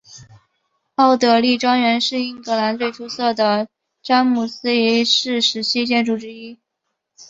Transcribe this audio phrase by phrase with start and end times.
[0.95, 3.67] 奥德莉庄园是英格兰最出色的
[4.01, 6.57] 詹姆斯一世时期建筑之一。